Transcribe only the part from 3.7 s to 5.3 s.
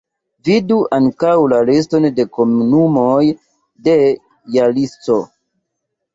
de Jalisco.